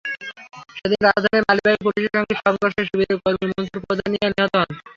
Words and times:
সেদিন 0.75 1.01
রাজধানীর 1.07 1.47
মালিবাগে 1.49 1.83
পুলিশের 1.85 2.13
সঙ্গে 2.15 2.35
সংঘর্ষে 2.41 2.81
শিবিরের 2.87 3.17
কর্মী 3.23 3.45
মুনসুর 3.49 3.81
প্রধানিয়া 3.85 4.27
নিহত 4.29 4.53
হন। 4.55 4.69